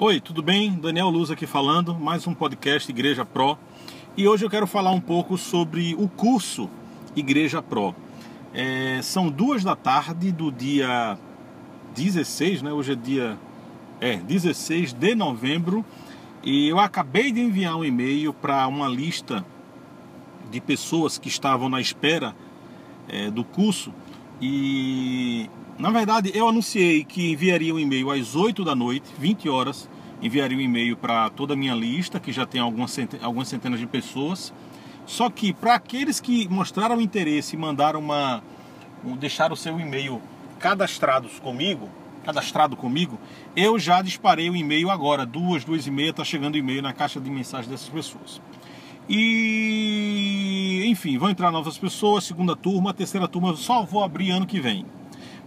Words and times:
Oi, 0.00 0.20
tudo 0.20 0.44
bem? 0.44 0.74
Daniel 0.74 1.08
Luz 1.08 1.28
aqui 1.28 1.44
falando, 1.44 1.92
mais 1.92 2.24
um 2.24 2.32
podcast 2.32 2.88
Igreja 2.88 3.24
Pro. 3.24 3.58
E 4.16 4.28
hoje 4.28 4.44
eu 4.44 4.48
quero 4.48 4.64
falar 4.64 4.92
um 4.92 5.00
pouco 5.00 5.36
sobre 5.36 5.92
o 5.98 6.08
curso 6.08 6.70
Igreja 7.16 7.60
Pro. 7.60 7.92
É, 8.54 9.00
são 9.02 9.28
duas 9.28 9.64
da 9.64 9.74
tarde 9.74 10.30
do 10.30 10.52
dia 10.52 11.18
16, 11.96 12.62
né? 12.62 12.72
Hoje 12.72 12.92
é 12.92 12.94
dia 12.94 13.36
é, 14.00 14.18
16 14.18 14.92
de 14.92 15.16
novembro 15.16 15.84
e 16.44 16.68
eu 16.68 16.78
acabei 16.78 17.32
de 17.32 17.40
enviar 17.40 17.74
um 17.74 17.84
e-mail 17.84 18.32
para 18.32 18.68
uma 18.68 18.86
lista 18.86 19.44
de 20.48 20.60
pessoas 20.60 21.18
que 21.18 21.26
estavam 21.26 21.68
na 21.68 21.80
espera 21.80 22.36
é, 23.08 23.32
do 23.32 23.42
curso 23.42 23.92
e 24.40 25.50
na 25.78 25.90
verdade, 25.90 26.32
eu 26.34 26.48
anunciei 26.48 27.04
que 27.04 27.30
enviaria 27.30 27.72
um 27.72 27.78
e-mail 27.78 28.10
às 28.10 28.34
8 28.34 28.64
da 28.64 28.74
noite, 28.74 29.06
20 29.16 29.48
horas. 29.48 29.88
Enviaria 30.20 30.58
um 30.58 30.60
e-mail 30.60 30.96
para 30.96 31.30
toda 31.30 31.54
a 31.54 31.56
minha 31.56 31.74
lista, 31.74 32.18
que 32.18 32.32
já 32.32 32.44
tem 32.44 32.60
algumas 32.60 32.90
centenas, 32.90 33.78
de 33.78 33.86
pessoas. 33.86 34.52
Só 35.06 35.30
que 35.30 35.52
para 35.52 35.74
aqueles 35.74 36.18
que 36.18 36.48
mostraram 36.48 37.00
interesse 37.00 37.54
e 37.54 37.58
mandaram 37.58 38.00
uma. 38.00 38.42
deixaram 39.20 39.54
o 39.54 39.56
seu 39.56 39.78
e-mail 39.78 40.20
cadastrados 40.58 41.38
comigo, 41.38 41.88
cadastrado 42.24 42.76
comigo, 42.76 43.16
eu 43.54 43.78
já 43.78 44.02
disparei 44.02 44.50
o 44.50 44.56
e-mail 44.56 44.90
agora, 44.90 45.24
duas, 45.24 45.64
duas 45.64 45.86
e 45.86 45.92
meia, 45.92 46.10
está 46.10 46.24
chegando 46.24 46.56
o 46.56 46.58
e-mail 46.58 46.82
na 46.82 46.92
caixa 46.92 47.20
de 47.20 47.30
mensagem 47.30 47.70
dessas 47.70 47.88
pessoas. 47.88 48.40
E 49.08 50.82
enfim, 50.86 51.16
vão 51.16 51.30
entrar 51.30 51.52
novas 51.52 51.78
pessoas, 51.78 52.24
segunda 52.24 52.56
turma, 52.56 52.92
terceira 52.92 53.28
turma, 53.28 53.54
só 53.54 53.84
vou 53.84 54.02
abrir 54.02 54.32
ano 54.32 54.44
que 54.44 54.60
vem. 54.60 54.84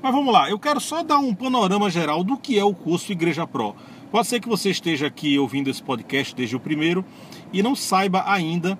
Mas 0.01 0.11
vamos 0.11 0.33
lá, 0.33 0.49
eu 0.49 0.57
quero 0.57 0.79
só 0.79 1.03
dar 1.03 1.19
um 1.19 1.31
panorama 1.31 1.87
geral 1.87 2.23
do 2.23 2.35
que 2.35 2.57
é 2.57 2.63
o 2.63 2.73
curso 2.73 3.11
Igreja 3.11 3.45
Pro. 3.45 3.75
Pode 4.11 4.25
ser 4.25 4.39
que 4.39 4.49
você 4.49 4.71
esteja 4.71 5.05
aqui 5.05 5.37
ouvindo 5.37 5.69
esse 5.69 5.81
podcast 5.81 6.35
desde 6.35 6.55
o 6.55 6.59
primeiro 6.59 7.05
e 7.53 7.61
não 7.61 7.75
saiba 7.75 8.23
ainda 8.25 8.79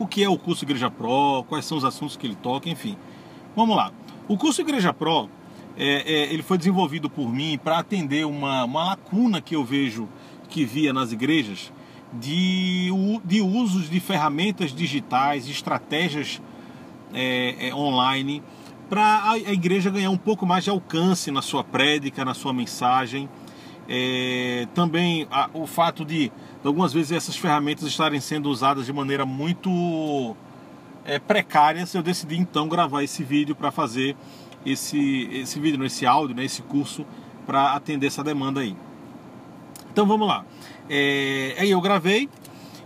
o 0.00 0.06
que 0.06 0.24
é 0.24 0.28
o 0.28 0.36
curso 0.36 0.64
Igreja 0.64 0.90
Pro, 0.90 1.44
quais 1.48 1.64
são 1.64 1.78
os 1.78 1.84
assuntos 1.84 2.16
que 2.16 2.26
ele 2.26 2.34
toca, 2.34 2.68
enfim. 2.68 2.96
Vamos 3.54 3.76
lá. 3.76 3.92
O 4.26 4.36
curso 4.36 4.60
Igreja 4.60 4.92
Pro, 4.92 5.28
é, 5.76 6.02
é, 6.12 6.32
ele 6.32 6.42
foi 6.42 6.58
desenvolvido 6.58 7.08
por 7.08 7.32
mim 7.32 7.56
para 7.62 7.78
atender 7.78 8.26
uma, 8.26 8.64
uma 8.64 8.84
lacuna 8.86 9.40
que 9.40 9.54
eu 9.54 9.64
vejo 9.64 10.08
que 10.48 10.64
via 10.64 10.92
nas 10.92 11.12
igrejas 11.12 11.72
de, 12.12 12.90
de 13.24 13.40
usos 13.40 13.88
de 13.88 14.00
ferramentas 14.00 14.74
digitais, 14.74 15.48
estratégias 15.48 16.42
é, 17.14 17.68
é 17.68 17.74
online 17.74 18.42
para 18.92 19.30
a 19.30 19.38
igreja 19.38 19.88
ganhar 19.88 20.10
um 20.10 20.18
pouco 20.18 20.44
mais 20.44 20.64
de 20.64 20.68
alcance 20.68 21.30
na 21.30 21.40
sua 21.40 21.64
prédica, 21.64 22.26
na 22.26 22.34
sua 22.34 22.52
mensagem. 22.52 23.26
É, 23.88 24.68
também 24.74 25.26
a, 25.30 25.48
o 25.54 25.66
fato 25.66 26.04
de, 26.04 26.30
algumas 26.62 26.92
vezes 26.92 27.10
essas 27.10 27.34
ferramentas 27.34 27.88
estarem 27.88 28.20
sendo 28.20 28.50
usadas 28.50 28.84
de 28.84 28.92
maneira 28.92 29.24
muito 29.24 30.36
é, 31.06 31.18
precária, 31.18 31.82
eu 31.94 32.02
decidi 32.02 32.36
então 32.36 32.68
gravar 32.68 33.02
esse 33.02 33.24
vídeo 33.24 33.56
para 33.56 33.70
fazer 33.70 34.14
esse, 34.64 35.26
esse 35.32 35.58
vídeo, 35.58 35.82
esse 35.86 36.04
áudio, 36.04 36.36
né, 36.36 36.44
esse 36.44 36.60
curso 36.60 37.06
para 37.46 37.72
atender 37.72 38.08
essa 38.08 38.22
demanda 38.22 38.60
aí. 38.60 38.76
Então 39.90 40.04
vamos 40.04 40.28
lá. 40.28 40.44
É, 40.90 41.56
aí 41.58 41.70
eu 41.70 41.80
gravei 41.80 42.28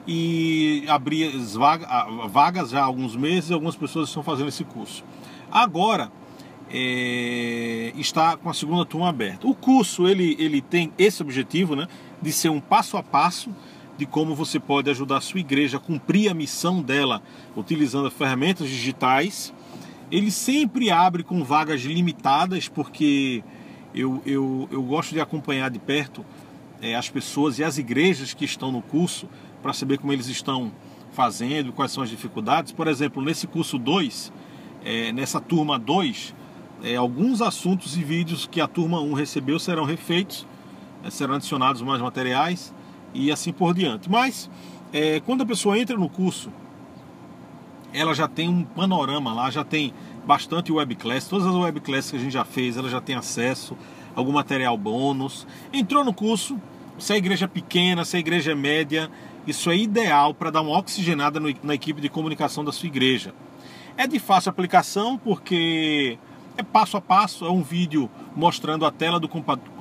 e 0.06 0.84
abri 0.86 1.24
as 1.26 1.54
vagas, 1.54 1.88
vagas 2.30 2.70
já 2.70 2.82
há 2.82 2.84
alguns 2.84 3.16
meses 3.16 3.50
e 3.50 3.52
algumas 3.52 3.74
pessoas 3.74 4.08
estão 4.08 4.22
fazendo 4.22 4.50
esse 4.50 4.62
curso. 4.62 5.02
Agora 5.50 6.10
é, 6.70 7.92
está 7.96 8.36
com 8.36 8.48
a 8.48 8.54
segunda 8.54 8.84
turma 8.84 9.08
aberta. 9.08 9.46
O 9.46 9.54
curso 9.54 10.08
ele, 10.08 10.36
ele 10.38 10.60
tem 10.60 10.92
esse 10.98 11.22
objetivo, 11.22 11.76
né, 11.76 11.86
de 12.20 12.32
ser 12.32 12.48
um 12.48 12.60
passo 12.60 12.96
a 12.96 13.02
passo 13.02 13.50
de 13.96 14.04
como 14.04 14.34
você 14.34 14.60
pode 14.60 14.90
ajudar 14.90 15.18
a 15.18 15.20
sua 15.20 15.40
igreja 15.40 15.78
a 15.78 15.80
cumprir 15.80 16.30
a 16.30 16.34
missão 16.34 16.82
dela 16.82 17.22
utilizando 17.56 18.10
ferramentas 18.10 18.68
digitais. 18.68 19.54
Ele 20.10 20.30
sempre 20.30 20.90
abre 20.90 21.22
com 21.22 21.42
vagas 21.42 21.80
limitadas, 21.80 22.68
porque 22.68 23.42
eu, 23.94 24.22
eu, 24.26 24.68
eu 24.70 24.82
gosto 24.82 25.14
de 25.14 25.20
acompanhar 25.20 25.70
de 25.70 25.78
perto 25.78 26.24
é, 26.80 26.94
as 26.94 27.08
pessoas 27.08 27.58
e 27.58 27.64
as 27.64 27.78
igrejas 27.78 28.34
que 28.34 28.44
estão 28.44 28.70
no 28.70 28.82
curso 28.82 29.28
para 29.62 29.72
saber 29.72 29.98
como 29.98 30.12
eles 30.12 30.28
estão 30.28 30.70
fazendo, 31.12 31.72
quais 31.72 31.90
são 31.90 32.02
as 32.02 32.10
dificuldades. 32.10 32.72
Por 32.72 32.86
exemplo, 32.86 33.22
nesse 33.22 33.46
curso 33.46 33.78
2, 33.78 34.30
é, 34.86 35.10
nessa 35.10 35.40
turma 35.40 35.80
2, 35.80 36.32
é, 36.84 36.94
alguns 36.94 37.42
assuntos 37.42 37.96
e 37.96 38.04
vídeos 38.04 38.46
que 38.46 38.60
a 38.60 38.68
turma 38.68 39.00
1 39.00 39.14
recebeu 39.14 39.58
serão 39.58 39.84
refeitos, 39.84 40.46
é, 41.02 41.10
serão 41.10 41.34
adicionados 41.34 41.82
mais 41.82 42.00
materiais 42.00 42.72
e 43.12 43.32
assim 43.32 43.52
por 43.52 43.74
diante. 43.74 44.08
Mas 44.08 44.48
é, 44.92 45.18
quando 45.18 45.42
a 45.42 45.46
pessoa 45.46 45.76
entra 45.76 45.96
no 45.96 46.08
curso, 46.08 46.52
ela 47.92 48.14
já 48.14 48.28
tem 48.28 48.48
um 48.48 48.62
panorama 48.62 49.34
lá, 49.34 49.50
já 49.50 49.64
tem 49.64 49.92
bastante 50.24 50.70
webclass, 50.70 51.26
todas 51.26 51.48
as 51.48 51.54
webclasses 51.54 52.12
que 52.12 52.16
a 52.16 52.20
gente 52.20 52.32
já 52.32 52.44
fez, 52.44 52.76
ela 52.76 52.88
já 52.88 53.00
tem 53.00 53.16
acesso, 53.16 53.76
algum 54.14 54.32
material 54.32 54.78
bônus. 54.78 55.48
Entrou 55.72 56.04
no 56.04 56.14
curso, 56.14 56.60
se 56.96 57.12
a 57.12 57.16
igreja 57.16 57.46
é 57.46 57.48
pequena, 57.48 58.04
se 58.04 58.16
a 58.16 58.20
igreja 58.20 58.52
é 58.52 58.54
média, 58.54 59.10
isso 59.48 59.68
é 59.68 59.76
ideal 59.76 60.32
para 60.32 60.50
dar 60.50 60.60
uma 60.60 60.78
oxigenada 60.78 61.40
na 61.40 61.74
equipe 61.74 62.00
de 62.00 62.08
comunicação 62.08 62.64
da 62.64 62.70
sua 62.70 62.86
igreja. 62.86 63.34
É 63.96 64.06
de 64.06 64.18
fácil 64.18 64.50
aplicação 64.50 65.16
porque 65.16 66.18
é 66.56 66.62
passo 66.62 66.96
a 66.96 67.00
passo, 67.00 67.46
é 67.46 67.50
um 67.50 67.62
vídeo 67.62 68.10
mostrando 68.34 68.84
a 68.84 68.90
tela 68.90 69.18
do, 69.18 69.28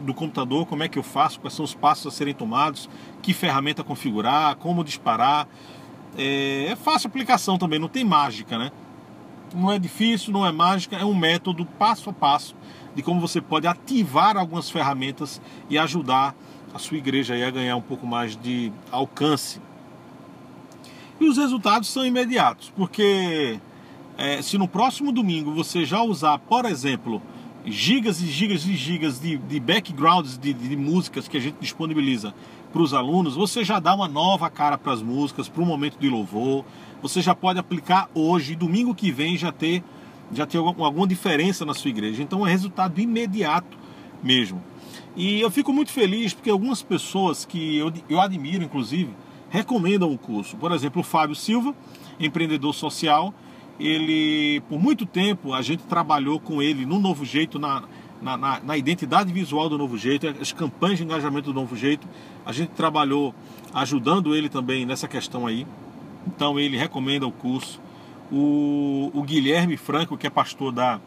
do 0.01 0.13
computador, 0.13 0.65
como 0.65 0.83
é 0.83 0.87
que 0.87 0.97
eu 0.97 1.03
faço, 1.03 1.39
quais 1.39 1.53
são 1.53 1.65
os 1.65 1.73
passos 1.73 2.07
a 2.07 2.11
serem 2.15 2.33
tomados, 2.33 2.89
que 3.21 3.33
ferramenta 3.33 3.83
configurar, 3.83 4.55
como 4.55 4.83
disparar. 4.83 5.47
É, 6.17 6.67
é 6.71 6.75
fácil 6.75 7.07
aplicação 7.07 7.57
também, 7.57 7.77
não 7.77 7.89
tem 7.89 8.05
mágica, 8.05 8.57
né? 8.57 8.71
Não 9.53 9.71
é 9.71 9.77
difícil, 9.77 10.31
não 10.31 10.45
é 10.45 10.51
mágica, 10.51 10.95
é 10.95 11.03
um 11.03 11.13
método 11.13 11.65
passo 11.65 12.09
a 12.09 12.13
passo 12.13 12.55
de 12.95 13.03
como 13.03 13.19
você 13.19 13.41
pode 13.41 13.67
ativar 13.67 14.37
algumas 14.37 14.69
ferramentas 14.69 15.41
e 15.69 15.77
ajudar 15.77 16.33
a 16.73 16.79
sua 16.79 16.97
igreja 16.97 17.35
a 17.35 17.51
ganhar 17.51 17.75
um 17.75 17.81
pouco 17.81 18.07
mais 18.07 18.35
de 18.37 18.71
alcance. 18.91 19.61
E 21.19 21.27
os 21.27 21.37
resultados 21.37 21.89
são 21.89 22.05
imediatos, 22.05 22.71
porque 22.75 23.59
é, 24.17 24.41
se 24.41 24.57
no 24.57 24.67
próximo 24.67 25.11
domingo 25.11 25.51
você 25.51 25.85
já 25.85 26.01
usar, 26.01 26.39
por 26.39 26.65
exemplo, 26.65 27.21
gigas 27.65 28.21
e 28.21 28.27
gigas 28.27 28.65
e 28.65 28.73
gigas 28.73 29.19
de, 29.19 29.37
de 29.37 29.59
backgrounds 29.59 30.37
de, 30.37 30.53
de, 30.53 30.75
músicas 30.75 31.27
que 31.27 31.37
a 31.37 31.39
gente 31.39 31.57
disponibiliza 31.59 32.33
para 32.71 32.81
os 32.81 32.93
alunos, 32.93 33.35
você 33.35 33.63
já 33.63 33.79
dá 33.79 33.93
uma 33.93 34.07
nova 34.07 34.49
cara 34.49 34.77
para 34.77 34.93
as 34.93 35.01
músicas, 35.01 35.49
para 35.49 35.61
o 35.61 35.65
momento 35.65 35.97
de 35.97 36.09
louvor. 36.09 36.63
Você 37.01 37.21
já 37.21 37.33
pode 37.33 37.59
aplicar 37.59 38.09
hoje, 38.13 38.55
domingo 38.55 38.93
que 38.93 39.11
vem, 39.11 39.37
já 39.37 39.51
ter, 39.51 39.83
já 40.31 40.45
ter 40.45 40.57
alguma, 40.57 40.85
alguma 40.85 41.07
diferença 41.07 41.65
na 41.65 41.73
sua 41.73 41.89
igreja. 41.89 42.21
Então 42.21 42.45
é 42.45 42.51
resultado 42.51 42.99
imediato 42.99 43.77
mesmo. 44.21 44.61
E 45.15 45.39
eu 45.39 45.49
fico 45.49 45.71
muito 45.71 45.91
feliz 45.91 46.33
porque 46.33 46.49
algumas 46.49 46.81
pessoas 46.81 47.45
que 47.45 47.77
eu, 47.77 47.91
eu 48.09 48.19
admiro, 48.19 48.63
inclusive, 48.63 49.11
recomendam 49.49 50.11
o 50.11 50.17
curso. 50.17 50.57
Por 50.57 50.71
exemplo, 50.71 51.01
o 51.01 51.03
Fábio 51.03 51.35
Silva, 51.35 51.73
empreendedor 52.19 52.73
social, 52.73 53.33
ele 53.79 54.61
por 54.69 54.79
muito 54.79 55.05
tempo 55.05 55.53
a 55.53 55.61
gente 55.61 55.83
trabalhou 55.83 56.39
com 56.39 56.61
ele 56.61 56.85
no 56.85 56.99
Novo 56.99 57.25
Jeito, 57.25 57.59
na, 57.59 57.83
na, 58.21 58.37
na, 58.37 58.59
na, 58.59 58.77
identidade 58.77 59.31
visual 59.31 59.67
do 59.69 59.77
Novo 59.77 59.97
Jeito, 59.97 60.27
as 60.27 60.51
campanhas 60.51 60.97
de 60.97 61.03
engajamento 61.03 61.51
do 61.51 61.53
Novo 61.53 61.75
Jeito. 61.75 62.07
A 62.45 62.51
gente 62.51 62.69
trabalhou 62.69 63.33
ajudando 63.73 64.35
ele 64.35 64.49
também 64.49 64.85
nessa 64.85 65.07
questão 65.07 65.45
aí. 65.45 65.67
Então 66.27 66.59
ele 66.59 66.77
recomenda 66.77 67.27
o 67.27 67.31
curso. 67.31 67.79
O, 68.31 69.11
o 69.13 69.21
Guilherme 69.21 69.77
Franco, 69.77 70.17
que 70.17 70.25
é 70.25 70.29
pastor 70.29 70.71
da 70.71 70.99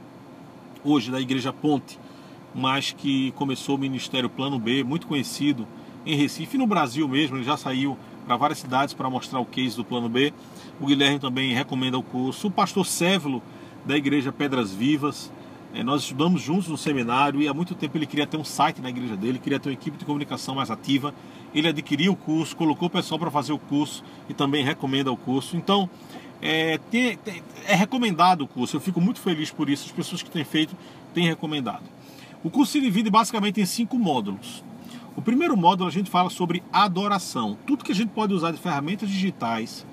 hoje 0.84 1.10
da 1.10 1.20
Igreja 1.20 1.52
Ponte, 1.52 1.98
mas 2.54 2.92
que 2.92 3.32
começou 3.32 3.74
o 3.74 3.78
Ministério 3.78 4.30
Plano 4.30 4.58
B, 4.58 4.84
muito 4.84 5.06
conhecido 5.06 5.66
em 6.06 6.14
Recife 6.14 6.56
e 6.56 6.58
no 6.58 6.66
Brasil 6.66 7.08
mesmo, 7.08 7.36
ele 7.36 7.44
já 7.44 7.56
saiu 7.56 7.98
para 8.28 8.36
várias 8.36 8.58
cidades 8.58 8.92
para 8.92 9.08
mostrar 9.08 9.40
o 9.40 9.46
case 9.46 9.74
do 9.74 9.82
Plano 9.82 10.06
B. 10.06 10.34
O 10.78 10.84
Guilherme 10.84 11.18
também 11.18 11.54
recomenda 11.54 11.96
o 11.96 12.02
curso. 12.02 12.48
O 12.48 12.50
pastor 12.50 12.84
Sévolo, 12.84 13.42
da 13.86 13.96
Igreja 13.96 14.30
Pedras 14.30 14.70
Vivas, 14.70 15.32
é, 15.72 15.82
nós 15.82 16.02
estudamos 16.02 16.42
juntos 16.42 16.68
no 16.68 16.76
seminário 16.76 17.40
e 17.40 17.48
há 17.48 17.54
muito 17.54 17.74
tempo 17.74 17.96
ele 17.96 18.04
queria 18.04 18.26
ter 18.26 18.36
um 18.36 18.44
site 18.44 18.82
na 18.82 18.90
igreja 18.90 19.16
dele, 19.16 19.38
queria 19.38 19.58
ter 19.58 19.70
uma 19.70 19.72
equipe 19.72 19.96
de 19.96 20.04
comunicação 20.04 20.54
mais 20.54 20.70
ativa. 20.70 21.14
Ele 21.54 21.68
adquiriu 21.68 22.12
o 22.12 22.16
curso, 22.16 22.54
colocou 22.54 22.88
o 22.88 22.90
pessoal 22.90 23.18
para 23.18 23.30
fazer 23.30 23.54
o 23.54 23.58
curso 23.58 24.04
e 24.28 24.34
também 24.34 24.62
recomenda 24.62 25.10
o 25.10 25.16
curso. 25.16 25.56
Então, 25.56 25.88
é, 26.42 26.76
tem, 26.90 27.16
tem, 27.16 27.42
é 27.66 27.74
recomendado 27.74 28.42
o 28.42 28.46
curso. 28.46 28.76
Eu 28.76 28.80
fico 28.80 29.00
muito 29.00 29.20
feliz 29.20 29.50
por 29.50 29.70
isso. 29.70 29.86
As 29.86 29.92
pessoas 29.92 30.22
que 30.22 30.30
têm 30.30 30.44
feito 30.44 30.76
têm 31.14 31.26
recomendado. 31.26 31.84
O 32.44 32.50
curso 32.50 32.72
se 32.72 32.80
divide 32.80 33.08
basicamente 33.08 33.58
em 33.58 33.64
cinco 33.64 33.98
módulos. 33.98 34.62
O 35.18 35.20
primeiro 35.20 35.56
módulo 35.56 35.88
a 35.88 35.92
gente 35.92 36.08
fala 36.08 36.30
sobre 36.30 36.62
adoração, 36.72 37.58
tudo 37.66 37.84
que 37.84 37.90
a 37.90 37.94
gente 37.94 38.10
pode 38.10 38.32
usar 38.32 38.52
de 38.52 38.56
ferramentas 38.56 39.10
digitais, 39.10 39.84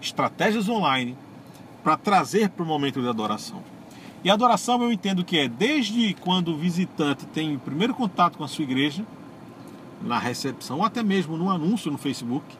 estratégias 0.00 0.66
online 0.66 1.14
para 1.84 1.94
trazer 1.94 2.48
para 2.48 2.62
o 2.62 2.66
momento 2.66 3.02
de 3.02 3.06
adoração. 3.06 3.62
E 4.24 4.30
adoração 4.30 4.82
eu 4.82 4.90
entendo 4.90 5.26
que 5.26 5.36
é 5.36 5.46
desde 5.46 6.14
quando 6.14 6.52
o 6.52 6.56
visitante 6.56 7.26
tem 7.26 7.54
o 7.54 7.58
primeiro 7.58 7.92
contato 7.92 8.38
com 8.38 8.44
a 8.44 8.48
sua 8.48 8.64
igreja, 8.64 9.04
na 10.00 10.18
recepção, 10.18 10.78
ou 10.78 10.86
até 10.86 11.02
mesmo 11.02 11.36
no 11.36 11.50
anúncio 11.50 11.92
no 11.92 11.98
Facebook, 11.98 12.56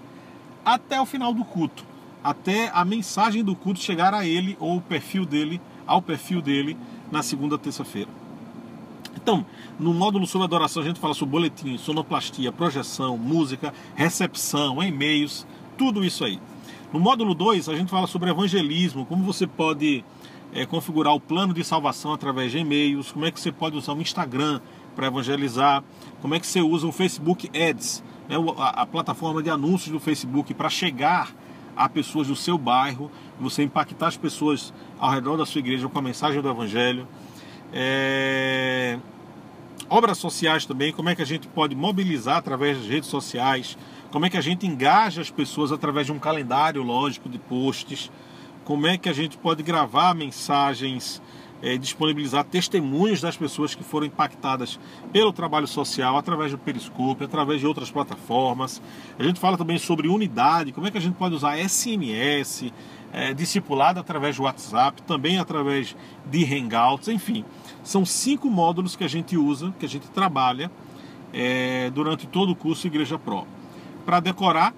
até 0.62 1.00
o 1.00 1.06
final 1.06 1.32
do 1.32 1.46
culto, 1.46 1.82
até 2.22 2.70
a 2.74 2.84
mensagem 2.84 3.42
do 3.42 3.56
culto 3.56 3.80
chegar 3.80 4.12
a 4.12 4.26
ele 4.26 4.54
ou 4.60 4.76
o 4.76 4.82
perfil 4.82 5.24
dele, 5.24 5.62
ao 5.86 6.02
perfil 6.02 6.42
dele 6.42 6.76
na 7.10 7.22
segunda 7.22 7.56
terça-feira. 7.56 8.21
Então, 9.22 9.46
no 9.78 9.94
módulo 9.94 10.26
sobre 10.26 10.46
adoração, 10.46 10.82
a 10.82 10.84
gente 10.86 10.98
fala 10.98 11.14
sobre 11.14 11.30
boletim, 11.30 11.78
sonoplastia, 11.78 12.50
projeção, 12.50 13.16
música, 13.16 13.72
recepção, 13.94 14.82
e-mails, 14.82 15.46
tudo 15.78 16.04
isso 16.04 16.24
aí. 16.24 16.40
No 16.92 16.98
módulo 16.98 17.32
2, 17.32 17.68
a 17.68 17.76
gente 17.76 17.88
fala 17.88 18.08
sobre 18.08 18.30
evangelismo, 18.30 19.06
como 19.06 19.22
você 19.22 19.46
pode 19.46 20.04
é, 20.52 20.66
configurar 20.66 21.14
o 21.14 21.20
plano 21.20 21.54
de 21.54 21.62
salvação 21.62 22.12
através 22.12 22.50
de 22.50 22.58
e-mails, 22.58 23.12
como 23.12 23.24
é 23.24 23.30
que 23.30 23.40
você 23.40 23.52
pode 23.52 23.76
usar 23.76 23.92
o 23.92 24.02
Instagram 24.02 24.60
para 24.96 25.06
evangelizar, 25.06 25.84
como 26.20 26.34
é 26.34 26.40
que 26.40 26.46
você 26.46 26.60
usa 26.60 26.88
o 26.88 26.90
Facebook 26.90 27.48
Ads, 27.56 28.02
né, 28.28 28.34
a, 28.58 28.82
a 28.82 28.86
plataforma 28.86 29.40
de 29.40 29.50
anúncios 29.50 29.92
do 29.92 30.00
Facebook 30.00 30.52
para 30.52 30.68
chegar 30.68 31.32
a 31.76 31.88
pessoas 31.88 32.26
do 32.26 32.34
seu 32.34 32.58
bairro, 32.58 33.08
você 33.38 33.62
impactar 33.62 34.08
as 34.08 34.16
pessoas 34.16 34.74
ao 34.98 35.12
redor 35.12 35.36
da 35.36 35.46
sua 35.46 35.60
igreja 35.60 35.88
com 35.88 35.96
a 35.96 36.02
mensagem 36.02 36.42
do 36.42 36.48
Evangelho. 36.48 37.06
É... 37.72 38.98
Obras 39.92 40.16
sociais 40.16 40.64
também, 40.64 40.90
como 40.90 41.10
é 41.10 41.14
que 41.14 41.20
a 41.20 41.26
gente 41.26 41.46
pode 41.46 41.76
mobilizar 41.76 42.38
através 42.38 42.78
das 42.78 42.86
redes 42.86 43.10
sociais, 43.10 43.76
como 44.10 44.24
é 44.24 44.30
que 44.30 44.38
a 44.38 44.40
gente 44.40 44.66
engaja 44.66 45.20
as 45.20 45.30
pessoas 45.30 45.70
através 45.70 46.06
de 46.06 46.12
um 46.12 46.18
calendário 46.18 46.82
lógico 46.82 47.28
de 47.28 47.38
posts, 47.38 48.10
como 48.64 48.86
é 48.86 48.96
que 48.96 49.10
a 49.10 49.12
gente 49.12 49.36
pode 49.36 49.62
gravar 49.62 50.14
mensagens, 50.14 51.20
é, 51.60 51.76
disponibilizar 51.76 52.42
testemunhos 52.42 53.20
das 53.20 53.36
pessoas 53.36 53.74
que 53.74 53.84
foram 53.84 54.06
impactadas 54.06 54.80
pelo 55.12 55.30
trabalho 55.30 55.66
social 55.66 56.16
através 56.16 56.52
do 56.52 56.56
Periscope, 56.56 57.24
através 57.24 57.60
de 57.60 57.66
outras 57.66 57.90
plataformas. 57.90 58.80
A 59.18 59.22
gente 59.22 59.38
fala 59.38 59.58
também 59.58 59.76
sobre 59.76 60.08
unidade, 60.08 60.72
como 60.72 60.86
é 60.86 60.90
que 60.90 60.96
a 60.96 61.02
gente 61.02 61.16
pode 61.16 61.34
usar 61.34 61.58
SMS, 61.58 62.72
é, 63.12 63.34
discipulado 63.34 64.00
através 64.00 64.36
do 64.36 64.44
WhatsApp, 64.44 65.02
também 65.02 65.38
através 65.38 65.94
de 66.26 66.44
Hangouts, 66.44 67.08
enfim. 67.08 67.44
São 67.84 68.04
cinco 68.04 68.48
módulos 68.48 68.96
que 68.96 69.04
a 69.04 69.08
gente 69.08 69.36
usa, 69.36 69.72
que 69.78 69.84
a 69.84 69.88
gente 69.88 70.08
trabalha 70.08 70.70
é, 71.32 71.90
durante 71.90 72.26
todo 72.26 72.52
o 72.52 72.56
curso 72.56 72.86
Igreja 72.86 73.18
Pro 73.18 73.46
para 74.04 74.20
decorar 74.20 74.74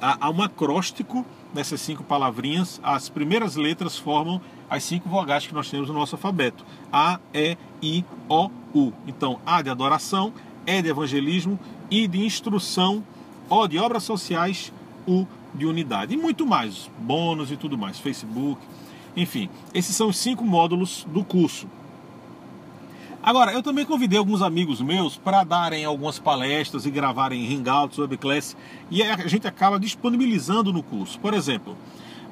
há 0.00 0.30
um 0.30 0.42
acróstico 0.42 1.26
nessas 1.52 1.80
cinco 1.80 2.02
palavrinhas. 2.02 2.80
As 2.82 3.08
primeiras 3.08 3.56
letras 3.56 3.96
formam 3.96 4.40
as 4.68 4.84
cinco 4.84 5.08
vogais 5.08 5.46
que 5.46 5.54
nós 5.54 5.68
temos 5.68 5.88
no 5.88 5.94
nosso 5.94 6.14
alfabeto: 6.14 6.64
A, 6.92 7.18
E, 7.34 7.56
I, 7.82 8.04
O, 8.28 8.50
U. 8.74 8.92
Então, 9.06 9.40
A 9.44 9.60
de 9.60 9.70
adoração, 9.70 10.32
E 10.66 10.80
de 10.80 10.88
evangelismo, 10.88 11.58
I 11.90 12.06
de 12.06 12.24
instrução, 12.24 13.04
O 13.48 13.66
de 13.66 13.78
obras 13.78 14.04
sociais, 14.04 14.72
U 15.06 15.26
de 15.54 15.66
unidade. 15.66 16.14
E 16.14 16.16
muito 16.16 16.46
mais, 16.46 16.90
bônus 16.98 17.50
e 17.50 17.56
tudo 17.56 17.76
mais, 17.76 17.98
Facebook. 17.98 18.60
Enfim, 19.16 19.48
esses 19.74 19.94
são 19.94 20.08
os 20.08 20.16
cinco 20.16 20.44
módulos 20.44 21.06
do 21.10 21.24
curso. 21.24 21.66
Agora, 23.22 23.52
eu 23.52 23.62
também 23.62 23.84
convidei 23.84 24.18
alguns 24.18 24.40
amigos 24.40 24.80
meus 24.80 25.16
para 25.16 25.44
darem 25.44 25.84
algumas 25.84 26.18
palestras 26.18 26.86
e 26.86 26.90
gravarem 26.90 27.46
hangouts, 27.46 27.98
webclass, 27.98 28.56
e 28.90 29.02
a 29.02 29.26
gente 29.26 29.46
acaba 29.46 29.78
disponibilizando 29.78 30.72
no 30.72 30.82
curso. 30.82 31.20
Por 31.20 31.34
exemplo, 31.34 31.76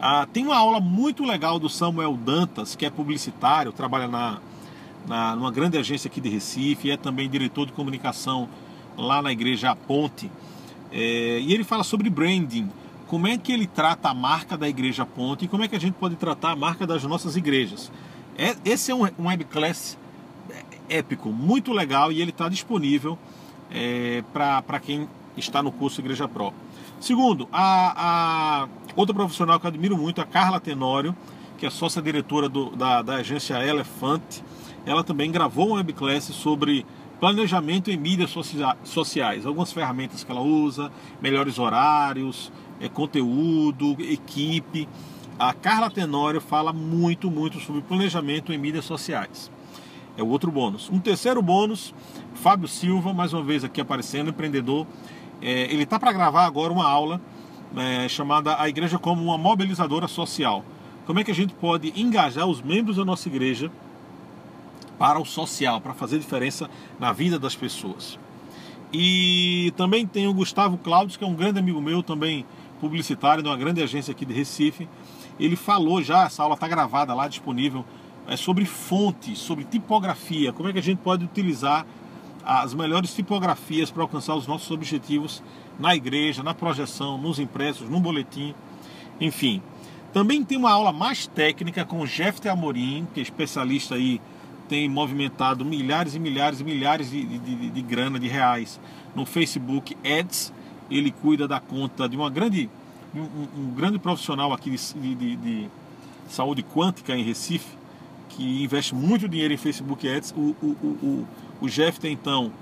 ah, 0.00 0.26
tem 0.32 0.47
uma 0.47 0.56
aula 0.56 0.81
muito 0.81 1.25
legal 1.25 1.59
do 1.59 1.69
Samuel 1.69 2.17
Dantas, 2.17 2.75
que 2.75 2.87
é 2.87 2.91
publicitário, 2.91 3.70
trabalha 3.70 4.09
na, 4.09 4.38
na, 5.06 5.37
numa 5.37 5.50
grande 5.50 5.76
agência 5.76 6.09
aqui 6.09 6.23
de 6.23 6.31
Recife, 6.31 6.91
é 6.91 6.97
também 6.97 7.29
diretor 7.29 7.67
de 7.67 7.73
comunicação 7.73 8.49
lá 8.97 9.20
na 9.20 9.31
igreja 9.31 9.76
Ponte. 9.76 10.31
É, 10.91 11.41
e 11.41 11.53
ele 11.53 11.65
fala 11.65 11.85
sobre 11.85 12.09
branding, 12.09 12.67
como 13.08 13.26
é 13.26 13.37
que 13.38 13.50
ele 13.50 13.66
trata 13.66 14.10
a 14.10 14.14
marca 14.14 14.56
da 14.56 14.69
igreja 14.69 15.05
Ponte 15.05 15.46
e 15.46 15.49
como 15.49 15.64
é 15.64 15.69
que 15.69 15.75
a 15.75 15.81
gente 15.81 15.94
pode 15.94 16.14
tratar 16.14 16.52
a 16.52 16.56
marca 16.56 16.87
das 16.87 17.02
nossas 17.05 17.37
igrejas. 17.37 17.90
É, 18.37 18.55
esse 18.64 18.93
é 18.93 18.94
um, 18.94 19.05
um 19.19 19.26
webclass 19.26 19.99
épico, 20.88 21.31
muito 21.31 21.72
legal 21.72 22.12
e 22.12 22.20
ele 22.20 22.31
está 22.31 22.49
disponível 22.49 23.19
é, 23.70 24.22
para 24.32 24.78
quem 24.78 25.08
está 25.37 25.62
no 25.62 25.72
curso 25.72 26.00
Igreja 26.00 26.28
Pro. 26.28 26.52
Segundo, 27.00 27.49
a, 27.52 28.64
a, 28.64 28.69
outra 28.96 29.14
profissional 29.14 29.58
que 29.58 29.66
eu 29.66 29.69
admiro 29.69 29.96
muito, 29.96 30.20
a 30.20 30.25
Carla 30.25 30.60
Tenório, 30.60 31.16
que 31.56 31.66
é 31.66 31.70
sócia 31.70 32.02
diretora 32.02 32.49
do, 32.49 32.70
da, 32.76 33.02
da 33.02 33.14
agência 33.16 33.55
Elefante, 33.64 34.43
ela 34.84 35.05
também 35.05 35.31
gravou 35.31 35.70
um 35.70 35.72
webclass 35.75 36.25
sobre 36.25 36.84
planejamento 37.20 37.91
em 37.91 37.97
mídias 37.97 38.35
sociais, 38.85 39.44
algumas 39.44 39.73
ferramentas 39.73 40.23
que 40.23 40.31
ela 40.31 40.41
usa, 40.41 40.91
melhores 41.20 41.59
horários, 41.59 42.53
é, 42.81 42.88
conteúdo, 42.88 43.97
equipe. 44.00 44.88
A 45.38 45.53
Carla 45.53 45.91
Tenório 45.91 46.41
fala 46.41 46.73
muito, 46.73 47.31
muito 47.31 47.61
sobre 47.61 47.82
planejamento 47.82 48.53
em 48.53 48.59
mídias 48.59 48.85
sociais. 48.85 49.50
É 50.17 50.23
o 50.23 50.29
outro 50.29 50.50
bônus. 50.50 50.91
Um 50.91 50.99
terceiro 50.99 51.41
bônus, 51.41 51.94
Fábio 52.35 52.67
Silva, 52.67 53.12
mais 53.12 53.32
uma 53.32 53.43
vez 53.43 53.62
aqui 53.62 53.81
aparecendo, 53.81 54.31
empreendedor. 54.31 54.87
É, 55.41 55.73
ele 55.73 55.85
está 55.85 55.99
para 55.99 56.12
gravar 56.12 56.44
agora 56.44 56.73
uma 56.73 56.88
aula 56.88 57.20
é, 57.76 58.09
chamada 58.09 58.61
A 58.61 58.69
Igreja 58.69 58.99
como 58.99 59.23
uma 59.23 59.38
Mobilizadora 59.38 60.09
Social. 60.09 60.65
Como 61.06 61.20
é 61.20 61.25
que 61.25 61.31
a 61.31 61.35
gente 61.35 61.55
pode 61.55 61.93
engajar 62.00 62.47
os 62.47 62.61
membros 62.61 62.97
da 62.97 63.05
nossa 63.05 63.29
igreja 63.29 63.70
para 64.99 65.21
o 65.21 65.25
social, 65.25 65.81
para 65.81 65.95
fazer 65.95 66.19
diferença 66.19 66.69
na 66.99 67.12
vida 67.12 67.39
das 67.39 67.55
pessoas. 67.55 68.19
E 68.93 69.73
também 69.77 70.06
tem 70.06 70.27
o 70.27 70.35
Gustavo 70.35 70.79
Cláudio, 70.79 71.19
que 71.19 71.25
é 71.25 71.27
um 71.27 71.35
grande 71.35 71.59
amigo 71.59 71.81
meu, 71.81 72.03
também 72.03 72.45
publicitário 72.81 73.43
de 73.43 73.49
uma 73.49 73.56
grande 73.56 73.83
agência 73.83 74.12
aqui 74.12 74.25
de 74.25 74.33
Recife. 74.33 74.89
Ele 75.39 75.56
falou 75.56 76.03
já, 76.03 76.25
essa 76.25 76.43
aula 76.43 76.55
está 76.55 76.67
gravada 76.67 77.15
lá, 77.15 77.29
disponível 77.29 77.85
é 78.29 78.37
sobre 78.37 78.67
fontes, 78.67 79.39
sobre 79.39 79.65
tipografia, 79.65 80.53
como 80.53 80.69
é 80.69 80.73
que 80.73 80.79
a 80.79 80.83
gente 80.83 80.99
pode 80.99 81.25
utilizar 81.25 81.87
as 82.44 82.75
melhores 82.75 83.15
tipografias 83.15 83.91
para 83.91 84.03
alcançar 84.03 84.35
os 84.35 84.47
nossos 84.47 84.71
objetivos 84.71 85.43
na 85.79 85.97
igreja, 85.97 86.43
na 86.43 86.53
projeção, 86.53 87.17
nos 87.17 87.39
impressos, 87.39 87.89
no 87.89 87.99
boletim, 87.99 88.55
enfim. 89.19 89.62
Também 90.12 90.44
tem 90.44 90.59
uma 90.59 90.71
aula 90.71 90.93
mais 90.93 91.27
técnica 91.27 91.85
com 91.87 92.01
o 92.01 92.06
Jeff 92.06 92.47
Amorim, 92.49 93.06
que 93.15 93.21
é 93.21 93.23
especialista 93.23 93.94
aí, 93.94 94.21
tem 94.69 94.88
movimentado 94.88 95.65
milhares 95.65 96.15
e 96.15 96.19
milhares 96.19 96.61
e 96.61 96.65
milhares 96.65 97.11
de, 97.11 97.25
de, 97.25 97.38
de, 97.38 97.70
de 97.70 97.82
grana, 97.82 98.19
de 98.19 98.29
reais 98.29 98.81
no 99.15 99.25
Facebook 99.25 99.97
Ads. 100.05 100.53
Ele 100.91 101.10
cuida 101.10 101.46
da 101.46 101.60
conta 101.60 102.08
de 102.08 102.17
uma 102.17 102.31
grande, 102.31 102.69
um, 103.15 103.20
um 103.60 103.70
grande 103.75 103.98
profissional 103.98 104.53
aqui 104.53 104.70
de, 104.70 105.37
de 105.37 105.69
saúde 106.29 106.63
quântica 106.63 107.17
em 107.17 107.22
Recife, 107.22 107.77
que 108.31 108.63
investe 108.63 108.94
muito 108.94 109.29
dinheiro 109.29 109.53
em 109.53 109.58
Facebook 109.58 110.08
Ads. 110.08 110.32
O, 110.37 110.55
o, 110.63 110.67
o, 111.03 111.29
o 111.63 111.69
Jeff 111.69 111.98
tem, 111.98 112.13
então 112.13 112.53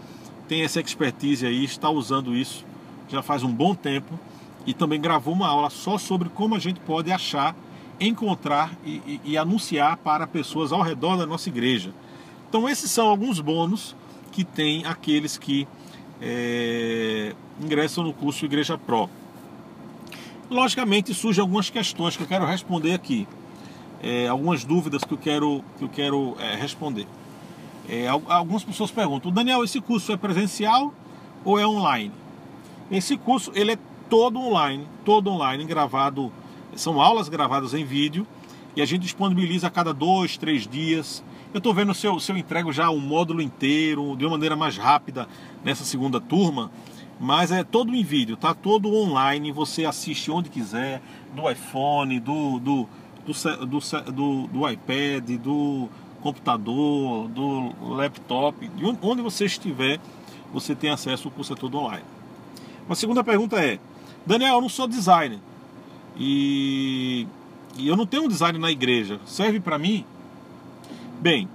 tem 0.49 0.63
essa 0.63 0.81
expertise 0.81 1.47
aí, 1.47 1.65
está 1.65 1.91
usando 1.91 2.35
isso 2.35 2.65
já 3.09 3.23
faz 3.23 3.43
um 3.43 3.53
bom 3.53 3.75
tempo 3.75 4.19
e 4.67 4.75
também 4.75 5.01
gravou 5.01 5.35
uma 5.35 5.49
aula 5.49 5.71
só 5.71 5.97
sobre 5.97 6.29
como 6.29 6.55
a 6.55 6.59
gente 6.59 6.81
pode 6.81 7.13
achar, 7.13 7.55
encontrar 8.01 8.73
e, 8.85 9.03
e, 9.07 9.21
e 9.25 9.39
anunciar 9.39 9.97
para 9.99 10.27
pessoas 10.27 10.73
ao 10.73 10.83
redor 10.83 11.17
da 11.17 11.27
nossa 11.27 11.49
igreja. 11.49 11.93
Então 12.49 12.69
esses 12.69 12.91
são 12.91 13.09
alguns 13.09 13.41
bônus 13.41 13.97
que 14.33 14.45
tem 14.45 14.85
aqueles 14.85 15.39
que 15.39 15.67
é, 16.21 17.35
ingressam 17.61 18.05
no 18.05 18.13
curso 18.13 18.45
Igreja 18.45 18.77
Pro. 18.77 19.09
Logicamente 20.51 21.13
surgem 21.13 21.43
algumas 21.43 21.71
questões 21.71 22.17
que 22.17 22.23
eu 22.23 22.27
quero 22.27 22.45
responder 22.45 22.93
aqui 22.93 23.27
é, 24.03 24.29
algumas 24.29 24.65
dúvidas 24.65 25.03
que 25.05 25.13
eu 25.13 25.19
quero, 25.19 25.65
que 25.79 25.85
eu 25.85 25.89
quero 25.89 26.37
é, 26.39 26.55
responder. 26.55 27.07
É, 27.89 28.09
algumas 28.09 28.65
pessoas 28.65 28.91
perguntam, 28.91 29.31
Daniel, 29.31 29.63
esse 29.63 29.81
curso 29.81 30.13
é 30.13 30.17
presencial 30.17 30.93
ou 31.45 31.59
é 31.59 31.67
online? 31.67 32.13
Esse 32.91 33.17
curso 33.17 33.53
ele 33.55 33.73
é 33.73 33.79
todo 34.09 34.39
online, 34.39 34.87
todo 35.05 35.31
online, 35.31 35.65
gravado, 35.65 36.33
são 36.77 37.01
aulas 37.01 37.29
gravadas 37.29 37.75
em 37.75 37.85
vídeo 37.85 38.27
e 38.75 38.83
a 38.83 38.85
gente 38.85 39.03
disponibiliza 39.03 39.67
a 39.67 39.71
cada 39.71 39.93
dois, 39.93 40.37
três 40.37 40.67
dias. 40.67 41.25
Eu 41.53 41.59
estou 41.59 41.73
vendo 41.73 41.95
se 41.95 42.07
eu, 42.07 42.21
se 42.21 42.31
eu 42.31 42.37
entrego 42.37 42.73
já 42.73 42.91
o 42.91 43.01
módulo 43.01 43.41
inteiro 43.41 44.15
de 44.17 44.25
uma 44.25 44.33
maneira 44.33 44.55
mais 44.55 44.77
rápida 44.77 45.27
nessa 45.65 45.85
segunda 45.85 46.21
turma, 46.21 46.71
mas 47.19 47.51
é 47.51 47.65
todo 47.65 47.95
em 47.95 48.05
vídeo, 48.05 48.37
tá? 48.37 48.53
Todo 48.53 48.93
online, 48.95 49.51
você 49.51 49.87
assiste 49.87 50.31
onde 50.31 50.51
quiser, 50.51 51.01
do 51.35 51.51
iPhone, 51.51 52.21
do, 52.21 52.59
do 52.59 52.89
do, 53.27 53.67
do, 53.67 54.13
do, 54.13 54.47
do 54.47 54.69
iPad, 54.69 55.31
do 55.41 55.89
computador, 56.23 57.29
do 57.29 57.73
laptop, 57.95 58.69
de 58.69 58.85
onde 58.85 59.23
você 59.23 59.47
estiver, 59.47 59.99
você 60.53 60.75
tem 60.75 60.91
acesso 60.91 61.29
ao 61.29 61.35
curso 61.35 61.53
é 61.53 61.57
todo 61.57 61.77
online. 61.77 62.05
Uma 62.87 62.95
segunda 62.95 63.25
pergunta 63.25 63.57
é, 63.57 63.79
Daniel, 64.25 64.55
eu 64.55 64.61
não 64.61 64.69
sou 64.69 64.87
designer 64.87 65.41
e, 66.19 67.27
e 67.77 67.89
eu 67.89 67.97
não 67.97 68.07
tenho 68.07 68.25
um 68.25 68.29
design 68.29 68.59
na 68.59 68.71
igreja, 68.71 69.21
serve 69.27 69.61
para 69.61 69.79
mim? 69.79 70.05
Bem, 71.21 71.49